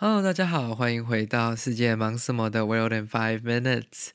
[0.00, 4.10] Hello，大家好，欢迎回到世界忙什么的 World in Five Minutes。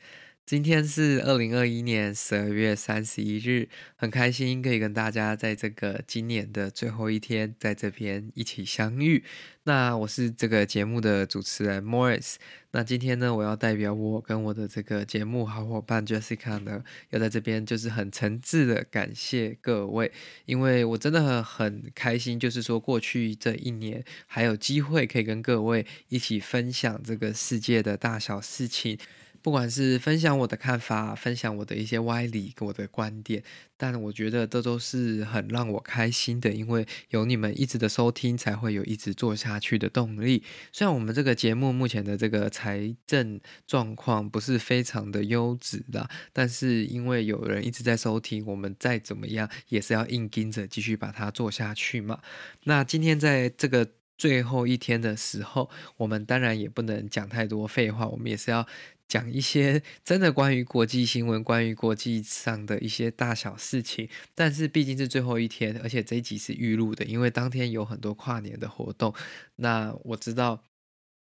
[0.46, 9.24] 今天是二零二一年十二月三十一日，很开心可以跟大家在这个今年的最后一天，在这边一起相遇。
[9.64, 12.36] 那我是这个节目的主持人 Morris。
[12.72, 20.12] 那今天呢，我要代表我跟我的这个节目好伙伴 Jessica 呢，要在这边就是很诚挚的感谢各位，
[20.46, 29.00] 因为我真的很很开心，就是说过去这一年还有机会可以跟各位一起分享这个世界的大小事情。
[29.44, 33.44] 不管是分享我的看法，分享我的一些歪理跟我的观点，
[33.76, 40.42] 但我觉得这都是很让我开心的，因为有你们一直的收听，才会有一直做下去的动力。
[40.72, 52.22] 虽然我们这个节目目前的这个财政状况不是非常的优质的，但是因为有人一直在收听，我们再怎么样也是要硬盯着继续把它做下去嘛。
[52.64, 53.86] 那今天在这个
[54.18, 58.66] 最后一天的时候，我们当然也不能讲太多废话，我们也是要。
[59.08, 69.14] 讲一些真的关于国际新闻、关于国际上的一些大小事情，但是毕竟是最后一天，而且这一集是预录的，因为当天有很多跨年的活动。
[69.58, 70.64] 那我知道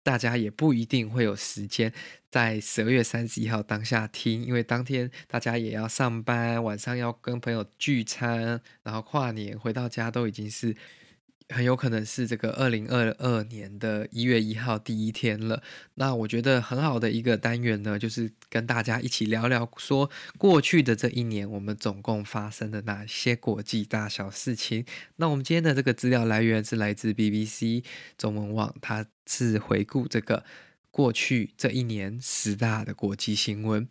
[0.02, 1.94] 大家也不一定会有时间
[2.30, 10.76] 在十二月三十一号当下听，因为当天大家也要上班，晚上要跟朋友聚餐，然后跨年回到家都已经是。
[11.54, 15.62] 很有可能是这个二零二二年的一月一号第一天了。
[15.94, 24.84] 那我觉得很好的一个单元呢，就是跟大家一起聊聊，说过去的这一年我们总共发生了哪些国际大小事情。
[25.18, 27.84] 那我们今天的这个资料来源是来自 BBC
[28.18, 30.44] 中文网，它是回顾这个
[30.90, 33.88] 过去这一年十大的国际新闻。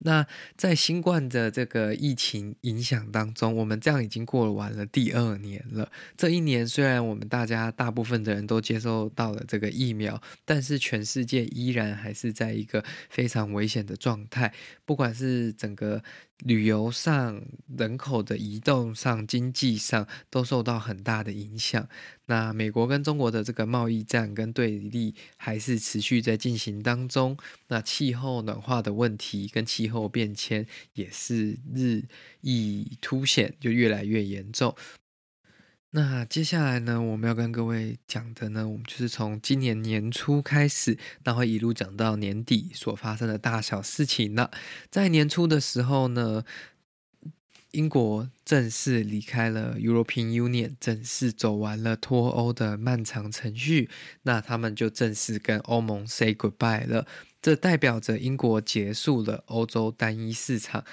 [0.00, 5.90] 那在新冠的这个疫情影响当中，我们这样已经过完了第二年了。
[6.16, 14.52] 这一年虽然我们大家大部分的人都接受到了这个疫苗，但是全世界依然还是在一个非常危险的状态，
[14.84, 16.02] 不管是整个。
[16.44, 17.42] 旅游上、
[17.76, 21.86] 人口的移动上、经济上都受到很大的影响。
[22.24, 27.36] 那美国跟中国的这个贸易战跟对立还是持续在进行当中。
[27.68, 32.04] 那气候暖化的问题跟气候变迁也是日
[32.40, 34.74] 益凸显，就越来越严重。
[35.92, 44.36] 那接下来呢，我们要跟各位讲的呢，我们就是从今年年初开始，那会一路讲到年底所发生的大小事情。
[44.36, 44.48] 那
[44.88, 46.44] 在年初的时候呢，
[47.72, 53.90] 英国正式离开了 European Union，正式走完了脱欧的漫长程序。
[54.22, 57.04] 那他们就正式跟欧盟 say goodbye 了，
[57.40, 60.84] 这代表着英国结束了欧洲单一市场。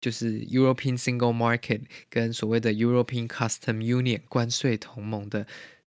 [0.00, 5.46] 就是 European Single Market 跟所谓的 European Custom Union 关税同盟的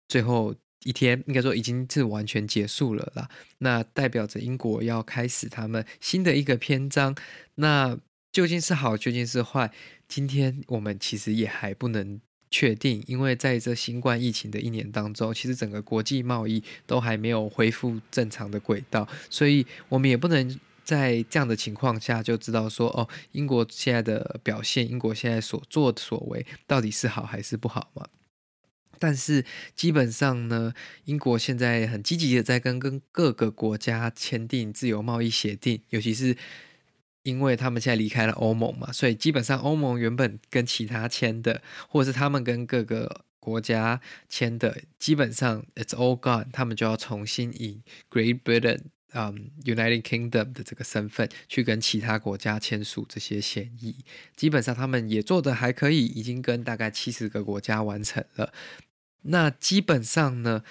[0.08, 3.30] 最后一天，应该说已经是完全结束了啦。
[3.60, 7.16] 那代表着英国要开始他们新的一个篇章。
[7.54, 8.00] 那
[8.32, 9.72] 究竟是好，究竟是坏？
[10.08, 12.20] 今天我们其实也还不能
[12.52, 20.60] 确定，因为在这新冠疫情的一年当中，其实整个国际贸易都还没有恢复正常的轨道，所以我们也不能。
[20.82, 28.08] 在这样的情况下，就知道说哦，英国现在的表现，英国现在所作所为，到底是好还是不好嘛？
[28.98, 29.46] 但是
[29.76, 30.74] 基本上呢，
[31.06, 36.36] 英国现在很积极的在跟跟各个国家签订自由贸易协定，尤其是
[37.30, 48.82] 因为他们现在离开了欧盟嘛，所以基本上欧盟原本跟其他签的，或者是他们跟各个国家签的，基本上 it's all gone，他们就要重新以 Great Britain。
[49.12, 53.96] 嗯、，United Kingdom 的这个身份去跟其他国家签署这些协议，
[54.36, 58.54] 基本上他们也做的还可以，已经跟大概七十个国家完成了。
[59.24, 60.64] 那基本上呢，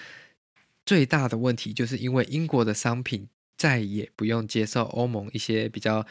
[0.87, 3.27] 最大的问题就是因为英国的商品
[3.57, 6.07] 再也不用接受欧盟一些比较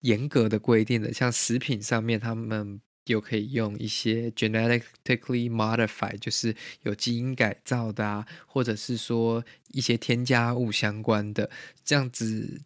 [0.00, 2.80] 严格的规定的，像食品上面他们。
[3.06, 11.50] 又可以用一些 genetically modified，就是有基因改造的啊，或者是说一些添加物相关的，
[11.82, 12.60] 这样子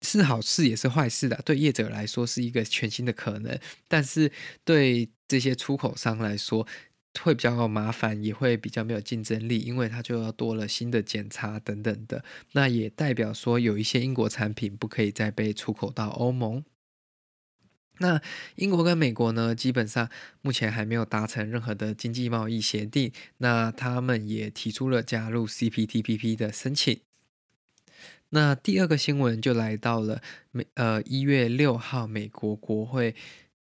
[0.00, 4.32] 是好事也是坏事的，对业者来说是一个全新的可能，但是
[4.64, 6.66] 对这些出口商来说
[7.22, 12.24] 会比较麻烦，也会比较没有竞争力，因为它就要多了新的检查等等的。
[12.52, 16.64] 那也代表说有一些英国产品不可以再被出口到欧盟。
[18.00, 18.22] 那
[18.54, 20.08] 英国跟美国呢，基本上
[20.40, 27.00] 目前还没有达成任何的经济贸易协定，那他们也提出了加入 CPTPP 的申请。
[28.30, 30.22] 那第二个新闻就来到了
[30.52, 33.16] 美呃一月六号，美国国会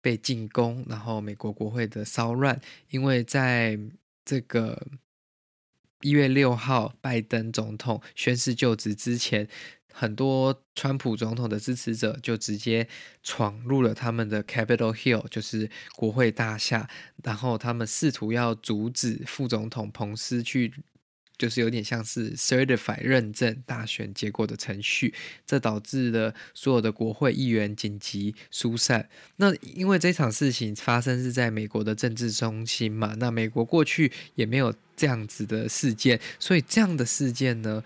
[0.07, 2.57] 被进攻，然后美国国会的骚乱，
[2.91, 3.77] 因为在
[4.23, 4.87] 这个
[5.99, 9.45] 一月六号拜登总统宣誓就职之前，
[9.91, 12.87] 很多川普总统的支持者就直接
[13.21, 16.89] 闯入了他们的 Capitol Hill，就是国会大厦，
[17.21, 20.73] 然后他们试图要阻止副总统彭斯去。
[21.37, 25.13] 就是有点像是 certify 认证大选结果的程序，
[25.45, 29.07] 这导致了所有的国会议员紧急疏散。
[29.35, 37.83] 那因为这场事情发生是在美国的政治中心嘛，那美国过去也没有这样子的事件，所以这样的事件呢，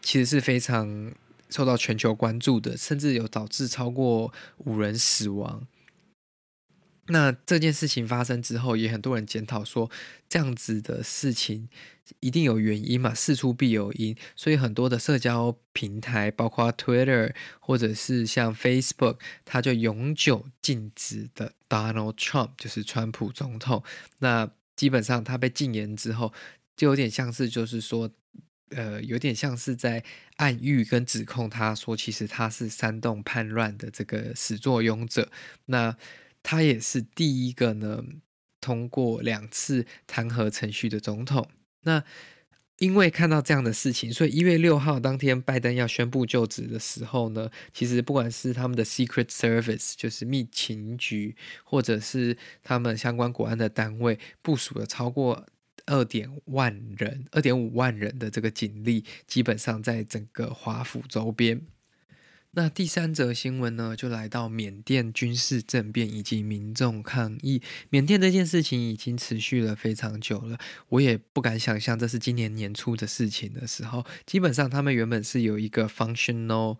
[0.00, 1.12] 其实是非常
[1.50, 5.66] 受到全球关注的，甚至有导致超过五人死亡。
[7.08, 9.90] 那这件事情发生之后，也很多人检讨说，
[10.26, 11.68] 这样子的事情
[12.20, 14.16] 一定有原因嘛，事出必有因。
[14.36, 23.82] 所以很多的社交平台，包括 Twitter 或者是像 Facebook，它就永久禁止的 Donald Trump，就是川普总统。
[24.18, 26.32] 那基本上他被禁言之后，
[26.76, 28.10] 就有点像是就是说，
[28.70, 30.04] 呃，有点像是在
[30.36, 35.30] 暗喻跟指控他说，其实他是煽动叛乱的这个始作俑者。
[35.66, 35.96] 那
[36.42, 38.04] 他也是第一个呢，
[38.60, 41.48] 通过两次弹劾程序的总统。
[41.84, 42.02] 那
[42.78, 55.46] 因为看到这样的事情，所以一月六号当天，拜登要宣布就职的时候呢，其实不管是他们的 Secret Service，就是密情局，或者是他们相关国安的单位，部署了超过
[55.86, 61.62] 二点万人、二点五万人的这个警力，基本上在整个华府周边。
[62.56, 67.60] 那第三则新闻呢，就来到缅甸军事政变以及民众抗议。
[67.90, 70.58] 缅甸这件事情已经持续了非常久了，
[70.88, 74.04] 我也不敢想象这是今年年初的事情的时候。
[74.24, 76.78] 基本上，他们原本是有一个 functional。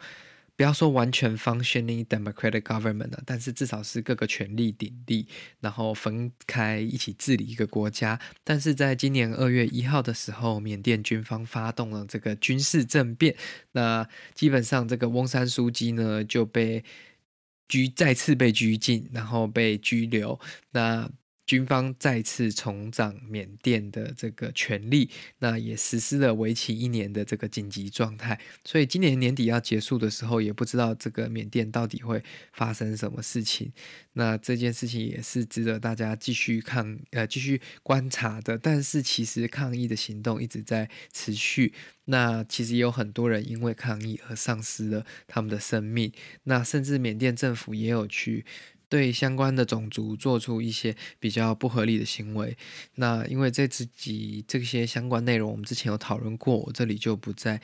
[0.57, 5.27] 不要说完全 functioning democratic government 了，但是至少是各个权力鼎立，
[5.61, 8.21] 然后分开一起治理一个国家。
[8.45, 13.35] 但是在今年二月一号的时候，缅甸军方发动了这个军事政变，
[13.73, 16.85] 那基本上这个翁山苏姬呢就被
[17.67, 20.39] 拘，再次被拘禁，然后被拘留。
[20.71, 21.11] 那
[21.47, 28.41] 军方再次重掌缅甸的这个权力，那也实施了为期一年的这个紧急状态。
[28.65, 33.73] 所以今年年底要结束的时候，也不知道这个缅甸到底会发生什么事情。
[34.15, 38.57] 那这件事情也是值得大家继续看，呃，继续观察的。
[38.57, 41.75] 但是其实抗议的行动一直在持续。
[42.07, 46.13] 那其实有很多人因为抗议而丧失了他们的生命。
[46.45, 48.45] 那甚至缅甸政府也有去。
[48.95, 52.57] 对相关的种族做出一些比较不合理的行为，
[52.95, 57.61] 那因为这自己这些相关内容我们之前有讨论过，我这里就不再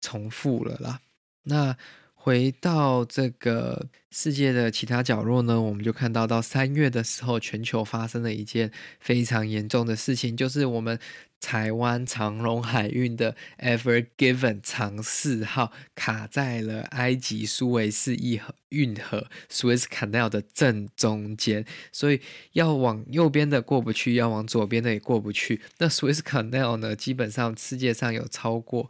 [0.00, 0.98] 重复了啦。
[1.44, 1.76] 那
[2.22, 8.70] 回到这个世界的其他角落呢，我们就看到到三月的时候，全球发生了一件
[9.00, 10.98] 非常严重的事情，就是我们。
[11.44, 22.20] 台湾长荣海运的 Ever Given 长四号卡在了埃及苏维士运河运河 Suez Canal 的正中间，所以
[22.52, 25.60] 要往右边的过不去，要往左边的也过不去。
[25.78, 28.88] 那 Suez Canal 呢，基本上世界上有超过，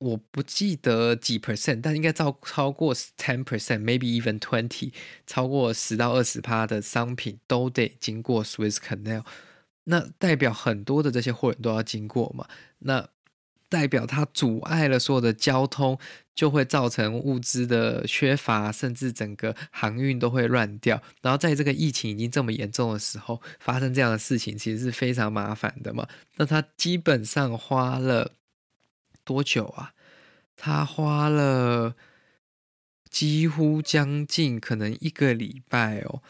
[0.00, 4.92] 我不记得几 percent，但应该超超过 ten percent，maybe even twenty，
[5.26, 9.24] 超过十到二十趴的商品都得经过 Swiss Canal。
[9.84, 12.48] 那代表很多的这些货人都要经过嘛？
[12.78, 13.08] 那
[13.68, 15.98] 代表它阻碍了所有的交通，
[16.34, 21.00] 就会造成物资的缺乏，甚至整个航运都会乱掉。
[21.22, 26.08] 然后在这个疫情已经这么严重的时候，发生这样的事情，其实是非常麻烦的嘛。
[26.36, 28.32] 那它基本上花了
[29.24, 29.94] 多久啊？
[30.56, 31.96] 他花了
[33.08, 36.22] 几乎将近可能一个礼拜哦，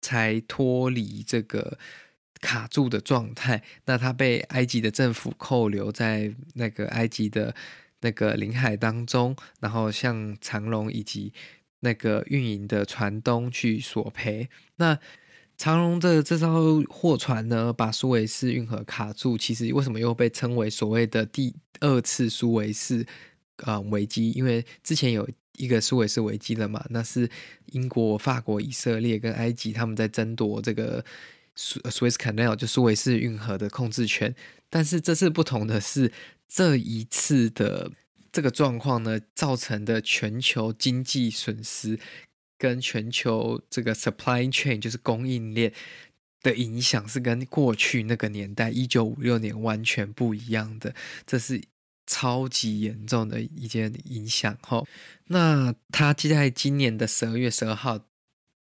[0.00, 1.78] 才脱离这个。
[2.40, 7.52] 卡住的状态，那他被埃及的政府扣留在那个埃及的
[8.02, 11.32] 那个领海当中，然后向长荣以及
[11.80, 14.48] 那个运营的船东去索赔。
[14.76, 14.96] 那
[15.58, 23.04] 长荣的这艘货船呢，把苏维士运河卡住，其实为什么又被称为所谓的第二次苏维士
[23.58, 27.28] 啊、危机，因为之前有一个苏维士危机了嘛，那是
[27.72, 31.04] 英国、法国、以色列跟埃及他们在争夺这个
[31.56, 34.32] 苏 Suez Canal 就苏维士运河的控制权。
[34.70, 36.12] 但是这次不同的是，
[36.46, 37.90] 这一次的
[38.30, 41.98] 这个状况呢，造成的全球经济损失
[42.58, 45.72] 跟全球这个 supply chain 就是供应链
[46.42, 50.94] 的影响是跟过去那个年代一九五六年完全不一样的，
[51.26, 51.62] 这是
[52.06, 54.82] 超级严重的一件影响哈。
[55.26, 57.98] 那他接在今年的十二月十二号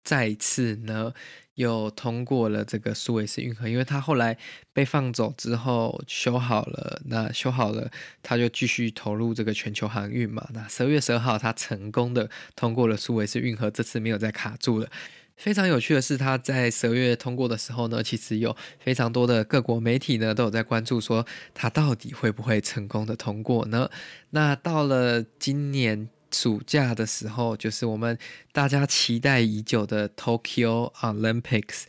[0.06, 1.12] 再次呢，
[1.56, 4.38] 又通过了这个苏伊士运河，因为他后来
[4.72, 7.90] 被放走之后修好了，那修好了
[8.22, 10.48] 他就继续投入这个全球航运嘛。
[10.54, 14.88] 那十二月十二号他成功的通过了苏伊士运河，这次没有再卡住了。
[15.36, 23.90] 非常有趣的是，他在十二月通过的时候呢，其实有非常多的各国媒体呢都有在关注，说他到底会不会成功的通过呢？
[24.30, 28.18] 那到了今年暑假的时候，就是我们
[28.52, 31.84] 大家期待已久的 Tokyo Olympics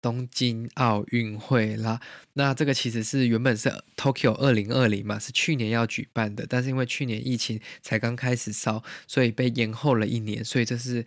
[0.00, 2.00] 东京奥运会啦。
[2.34, 11.04] 那这个其实是原本是 Tokyo 二零二零嘛，是去年要举办的，但是因为去年疫情才刚开始烧，所以被延后了一年，所以这是。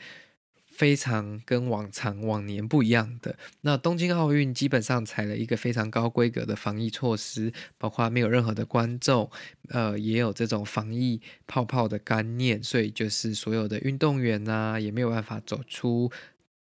[0.75, 3.37] 非常跟往常往年不一样的。
[3.61, 9.29] 那东京奥运基本上采了一个非常高规格的防疫措施，包括没有任何的观众，
[9.69, 16.11] 呃，也有这种防疫泡泡的概念，所以就是所有的运动员啊，也没有办法走出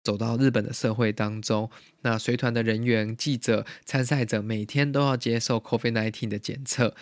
[0.03, 1.69] 走到日本的社会当中。
[2.01, 6.95] 那随团的人员、记者、参赛者每天都要接受 COVID-19 的检测。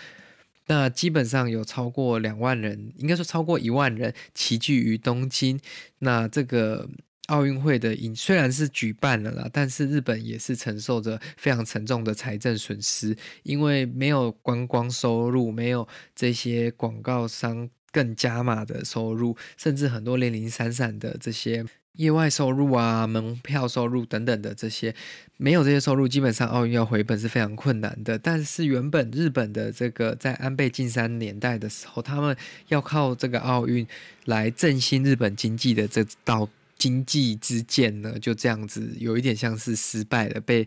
[0.69, 5.59] 那基本上有超过两万人，应该说超过一万人齐聚于东京。
[5.97, 6.87] 那这个
[7.25, 21.65] 奥运会的影虽然是举办了啦，但是日本也是承受着非常沉重的财政损失，因为没有观光收入，没有这些广告商更加码的收入，甚至很多零零散散的这些。
[21.93, 24.95] 业外收入啊，门票收入等等的这些，
[25.35, 28.17] 没有这些收入，基本上奥运要回本是非常困难的。
[28.17, 32.37] 但是原本日本的这个在安倍晋三年代的时候，他们
[32.69, 33.85] 要靠这个奥运
[34.25, 40.65] 来振兴日本经济的这道经济之剑呢，就这样子有一点像是失败了，被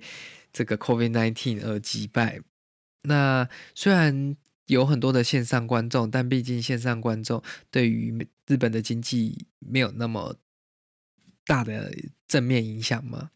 [0.53, 2.41] 这个 COVID-19 而击败。
[3.05, 4.37] 那虽然
[4.67, 10.37] 有很多的线上观众，但毕竟线上观众对于日本的经济没有那么。
[11.47, 11.93] 大的
[12.29, 13.31] 正面影响吗？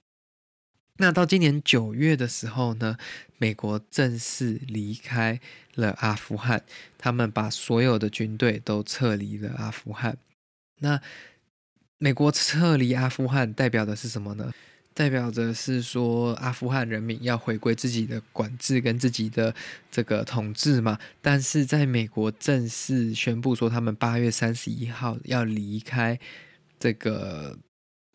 [0.99, 2.97] 那到今年九月的时候呢，
[3.37, 5.39] 美国正式离开
[5.75, 6.65] 了阿富汗，
[6.97, 10.17] 他们把所有的军队都撤离了阿富汗。
[10.79, 10.99] 那
[11.99, 14.51] 美国撤离阿富汗代表的是什么呢？
[14.95, 19.55] 代表着是说阿富汗人民要回归自己的管制跟自己的
[19.91, 20.99] 这个统治嘛。
[21.21, 26.19] 但是在美国正式宣布说他们八月三十一号要离开
[26.81, 27.59] 这个。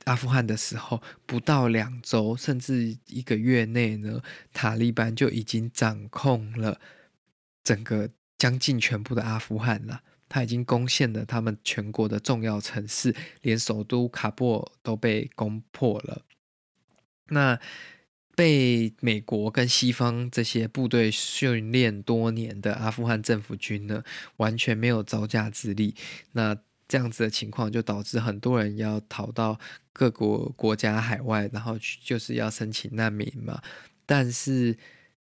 [0.05, 4.21] 阿富汗的时候，不到两周，甚至一个月内呢，
[4.53, 6.79] 塔利班就已经掌控了
[7.63, 10.01] 整个将近全部的阿富汗了。
[10.27, 16.21] 他已经攻陷了他们全国的重要城市，连首都喀布尔都被攻破了。
[17.27, 17.59] 那
[18.33, 24.03] 被美国跟西方这些部队训练多年的阿富汗政府军呢，
[24.37, 25.95] 完全没有招架之力。
[26.31, 26.55] 那
[26.91, 29.57] 这样子的情况就导致很多人要逃到
[29.93, 33.61] 各国国家海外，然后就是要申请难民嘛。
[34.05, 34.77] 但是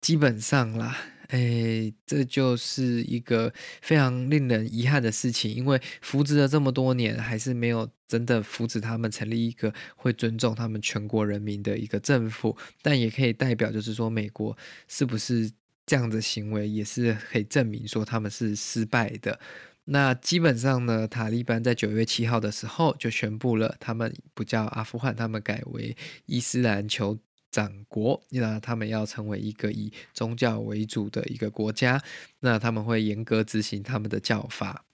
[0.01, 12.57] 基本上啦，哎，这就是一个非常令人遗憾的事情，因为扶植了这么多年，还是没有真的扶植他们成立一个会尊重他们全国人民的一个政府。
[12.81, 14.57] 但也可以代表，就是说美国
[14.87, 15.51] 是不是
[15.85, 19.39] 这样的行为，也是可以证明说他们是失败的。
[19.85, 27.19] 那基本上呢，塔利班在九月七号的时候就宣布了，他们不叫阿富汗，他们改为伊斯兰酋
[27.51, 28.23] 长国。
[28.29, 32.01] 那他们要成为一个以宗教为主的一个国家，
[32.39, 34.85] 那他们会严格执行他们的教法。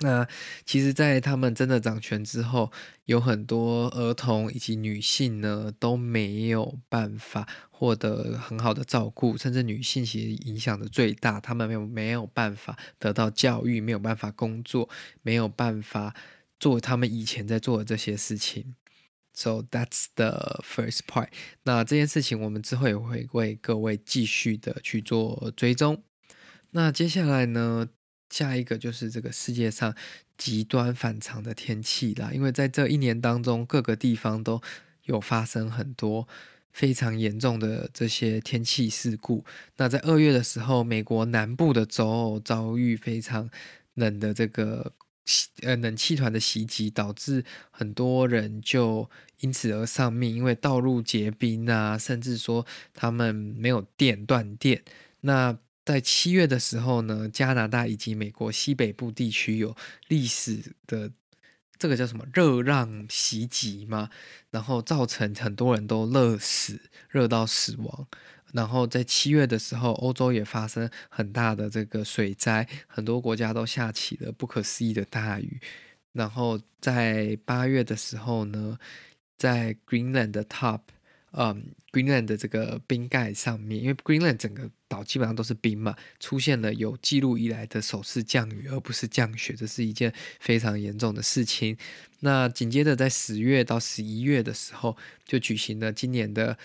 [0.00, 0.26] 那
[0.64, 2.70] 其实，在他们真的掌权之后，
[3.06, 14.88] 有很多儿童以及女性呢都没有办法获得很好的照顾，甚至女性其实影响的最大，他们没有没有办法得到教育，没有办法工作，
[15.22, 16.14] 没有办法
[16.60, 18.76] 做他们以前在做的这些事情。
[19.34, 21.28] So that's the first part。
[21.64, 26.02] 那这件事情，我们之后也会为各位继续的去做追踪。
[26.70, 27.88] 那接下来呢？
[28.30, 29.94] 下一个就是这个世界上
[30.36, 34.60] 极端反常的天气啦，因为在这一年当中，各个地方都
[35.04, 36.28] 有发生很多
[36.70, 39.44] 非常严重的这些天气事故。
[39.78, 43.50] 那在二月的时候，美国南部的州遭遇非常
[43.94, 44.92] 冷的这个
[45.62, 54.84] 呃冷气团的袭击，导致很多人就因此而丧命，因为道路结冰啊，甚至说他们没有电断电。
[55.22, 59.74] 那在七月的时候呢，加拿大以及美国西北部地区有
[60.08, 61.10] 历史的。
[61.78, 64.10] 这个叫什么热浪袭击吗？
[64.50, 66.78] 然后造成很多人都热死，
[67.08, 68.06] 热到死亡。
[68.52, 75.58] 然后在七月的时候，欧洲也发生很大的这个水灾，很多国家都下起了不可思议的大雨。
[76.12, 78.78] 然后在八月的时候呢，
[79.38, 80.80] 在 Greenland 的 top。
[81.32, 91.76] 嗯，Greenland 的这个冰盖上面，因为 Greenland 整个岛基本上都是冰嘛，出现了有记录以来的首次降雨，而不是降雪，这是一件非常严重的事情。
[92.20, 96.56] 那紧接着在十月到十一月的时候，就举行了今年的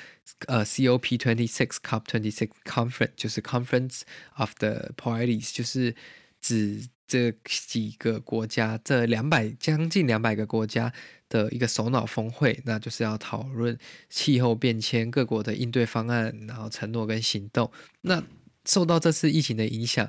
[0.48, 4.02] 呃 COP twenty six COP twenty six conference，就是 Conference
[4.36, 5.94] of the Parties，就是
[6.40, 10.94] 指这几个国家，这两百将近两百个国家。
[11.34, 13.76] 的一个首脑峰会，那就是要讨论
[14.08, 17.72] 气候变迁各国的应对方案，然后承诺跟行动。
[18.02, 18.24] 那
[18.66, 20.08] 受到这次疫情的影响，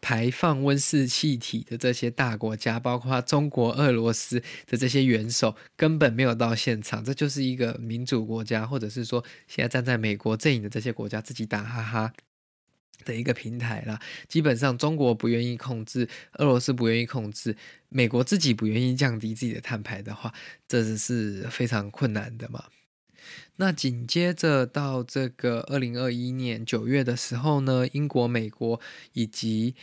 [0.00, 7.04] 排放温室气体的这些大国家，包括中国、俄罗斯的这些元首，根本没有到现场。
[7.04, 12.12] 这就是一个民主国家，或者是说现在站在美国阵营的这些国家自己打哈哈。
[13.04, 17.56] 的一个平台啦，基本上中国不愿意控制，俄罗斯不愿意控制，
[17.88, 20.34] 美国自己不愿意降低自己的碳排的话，
[20.66, 22.64] 这是非常困难的嘛。
[23.56, 28.80] 那紧接着到这个二零二一年九月的时候呢，英国、美国
[29.12, 29.74] 以及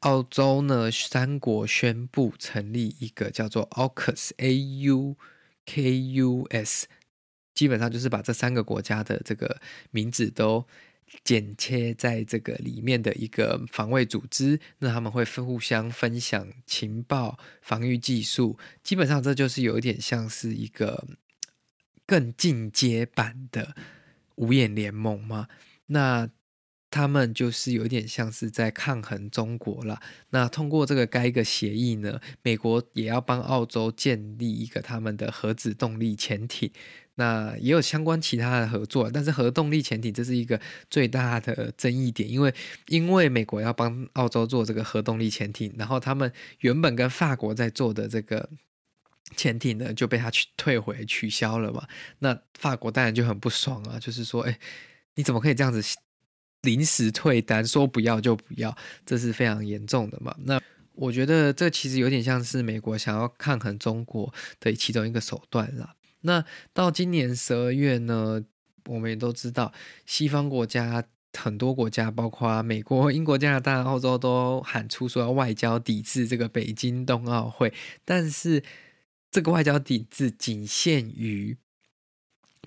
[0.00, 5.16] 澳洲呢三国宣布成立一个叫做 AUKUS A U
[5.66, 6.86] K U S，
[7.54, 10.66] 基本上就是把这三个国家的这个名字都。
[11.24, 21.06] 剪切在这个里面的一个防卫组织，那他们会互相分享情报、防御技术，基本上这就是有一点像是一个
[22.06, 23.76] 更进阶版的
[24.36, 25.48] 五眼联盟吗。
[25.86, 26.28] 那
[26.92, 29.98] 他们就是有点像是在抗衡中国了。
[30.28, 36.70] 那通过这个该个协议呢，美国也要帮澳洲建立一个他们的核子动力潜艇。
[37.14, 42.54] 那也有相关其他的合作，但是核动力潜艇这是一个最大的争议点，因为
[42.88, 48.48] 因为美国要帮澳洲做这个核动力潜艇，然后他们原本跟法国在做的这个
[49.36, 51.86] 潜艇呢就被他去退回取消了嘛。
[52.20, 54.58] 那法国当然就很不爽啊，就是说，哎，
[55.16, 55.82] 你怎么可以这样子
[56.62, 60.34] 临时退单，说不要就不要，这是非常严重的嘛。
[60.44, 60.60] 那
[60.94, 65.94] 我觉得这其实有点像是美国想要抗衡中国的其中一个手段啦。
[66.20, 68.44] 那到今年十二月呢，
[68.86, 69.72] 我们也都知道，
[70.06, 77.72] 西方国家很多国家，包括美国、英国、加拿大、澳洲，都喊出说要外交抵制这个北京冬奥会。
[78.04, 78.62] 但是，
[79.30, 81.56] 这个外交抵制仅限于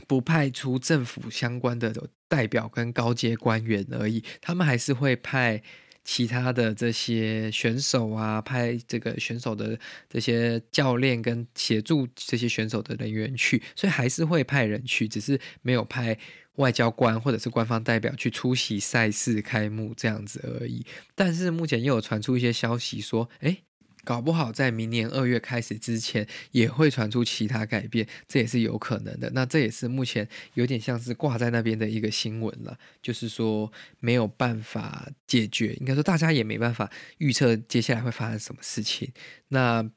[0.08, 1.93] 不派出政府相关的
[2.27, 5.61] 代表跟高阶官员而已，他们还是会派。
[6.07, 9.75] 其他的这些选手啊，派这个选手的
[10.07, 16.15] 这些教练跟协助这些选手的人员去，所以还是会派人去，只是没有派
[16.57, 20.85] 外交官或者是官方代表去出席赛事开幕这样子而已。
[21.15, 23.64] 但是目前又有传出一些消息说，诶。
[24.06, 29.30] 搞不好在明年二月开始之前，也会传出其他改变，这也是有可能的。
[29.34, 39.12] 那这也是目前有点像是挂在那边的一个新闻了，就是说没有办法解决，应该说大家也没办法预测接下来会发生什么事情。
[39.48, 39.89] 那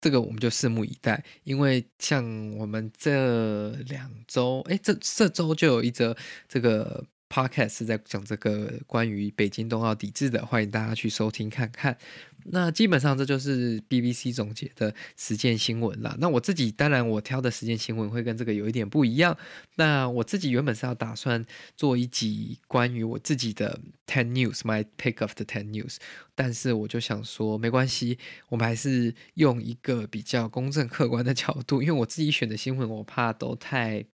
[0.00, 7.06] 这个我们就拭目以待，因为像我们这两周，哎，这这周就有一则这个。
[7.34, 11.98] Podcast 是在讲这个关于北京冬奥抵制的，欢迎大家去收听看看。
[12.44, 16.14] 那基本上这就是 BBC 总结的十件新闻啦。
[16.20, 19.36] 那我自己当然我挑的十件新闻会跟这个有一点不一样。
[19.74, 21.44] 那我自己原本是要打算
[21.76, 25.96] 做一集关于我自己的 Ten News，My Pick of the Ten News，
[26.36, 28.16] 但是我就想说没关系，
[28.50, 34.04] 我们还是用一个比较公正客观的角度，因为我自己选的新闻我怕都太。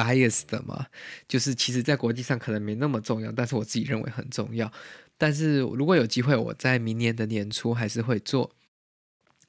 [0.00, 0.86] Bias 的嘛，
[1.28, 4.72] 就是其实，在国际上可能没那么重要，但是我自己认为很重要。
[5.18, 8.52] 但是如果有机会，我在明年的年初还是会做。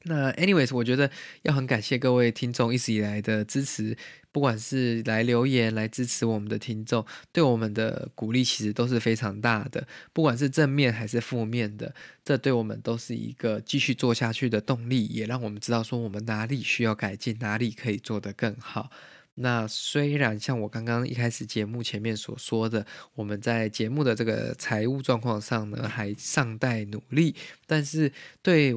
[0.04, 1.12] 那 anyways，我觉得
[1.44, 3.96] 要很感谢各位听众一直以来的支持，
[4.32, 9.88] 不管是来留言来支持我们的听众，对我们的鼓励其实都是非常大的。
[10.12, 11.94] 不管是正面还是负面的，
[12.26, 18.90] 这对我们都是一个继续做下去的动力，也让我们知道说我们哪里需要改进，哪里可以做得更好。
[19.36, 28.76] 那虽然像我刚刚一开始节目前面所说的，我们在节目的这个财务状况上呢，还尚待努力，但是对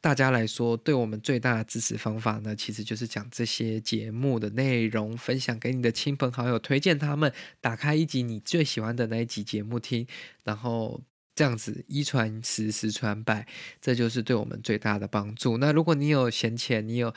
[0.00, 10.06] 大家来说，对我们最大的支持方法呢，其实就是将这些节目的内容分享给你的亲朋好友，推荐他们打开一集你最喜欢的那一集节目听，
[10.44, 11.02] 然后
[11.34, 13.46] 这样子一传十，十传百，
[13.78, 15.58] 这就是对我们最大的帮助。
[15.58, 17.12] 那如果你有闲钱，你有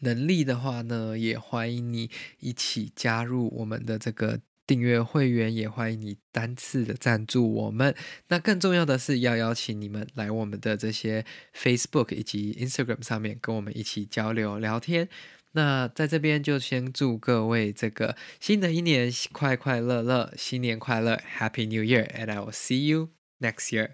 [0.00, 4.40] 能力的话呢，也欢迎你一起加入我们的这个。
[4.66, 7.94] 订阅会员也欢迎你单次的赞助我们。
[8.26, 15.08] 那更重要的是要邀请你们来我们的这些 Facebook 以及 Instagram 上面跟我们一起交流聊天。
[15.52, 23.90] 那在这边就先祝各位这个新的一年快快乐乐，新年快乐，Happy New Year，and I will see you next year。